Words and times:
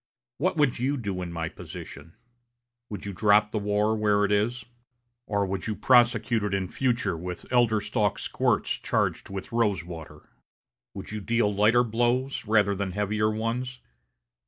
What 0.39 0.57
would 0.57 0.79
you 0.79 0.97
do 0.97 1.21
in 1.21 1.31
my 1.31 1.47
position? 1.47 2.15
Would 2.89 3.05
you 3.05 3.13
drop 3.13 3.51
the 3.51 3.59
war 3.59 3.95
where 3.95 4.25
it 4.25 4.31
is? 4.31 4.65
Or 5.27 5.45
would 5.45 5.67
you 5.67 5.75
prosecute 5.75 6.41
it 6.43 6.55
in 6.55 6.67
future 6.69 7.15
with 7.15 7.45
elder 7.53 7.79
stalk 7.79 8.17
squirts 8.17 8.79
charged 8.79 9.29
with 9.29 9.51
rose 9.51 9.85
water? 9.85 10.27
Would 10.95 11.11
you 11.11 11.21
deal 11.21 11.53
lighter 11.53 11.83
blows 11.83 12.45
rather 12.47 12.73
than 12.73 12.93
heavier 12.93 13.29
ones? 13.29 13.79